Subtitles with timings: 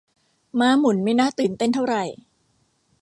[0.59, 2.03] ม้าหมุนไม่น่าตื่นเต้นเท่าไหร่